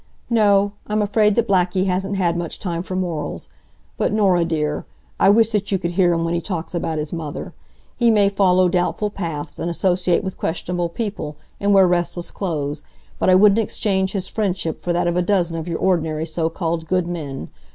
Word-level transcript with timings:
"No, 0.31 0.71
I'm 0.87 1.03
afraid 1.03 1.35
that 1.35 1.47
Blackie 1.47 1.85
hasn't 1.85 2.15
had 2.17 2.35
much 2.35 2.59
time 2.59 2.81
for 2.81 2.95
morals. 2.95 3.49
But, 3.99 4.11
Norah 4.11 4.45
dear, 4.45 4.83
I 5.19 5.29
wish 5.29 5.49
that 5.49 5.71
you 5.71 5.77
could 5.77 5.91
hear 5.91 6.13
him 6.13 6.25
when 6.25 6.33
he 6.33 6.41
talks 6.41 6.73
about 6.73 6.97
his 6.97 7.13
mother. 7.13 7.53
He 7.97 8.09
may 8.09 8.27
follow 8.27 8.67
doubtful 8.67 9.11
paths, 9.11 9.59
and 9.59 9.69
associate 9.69 10.23
with 10.23 10.39
questionable 10.39 10.89
people, 10.89 11.35
and 11.59 11.71
wear 11.71 11.87
restless 11.87 12.31
clothes, 12.31 12.83
but 13.19 13.29
I 13.29 13.35
wouldn't 13.35 13.59
exchange 13.59 14.13
his 14.13 14.27
friendship 14.27 14.81
for 14.81 14.91
that 14.91 15.05
of 15.05 15.15
a 15.17 15.21
dozen 15.21 15.55
of 15.55 15.67
your 15.67 15.77
ordinary 15.77 16.25
so 16.25 16.49
called 16.49 16.87
good 16.87 17.07
men. 17.07 17.49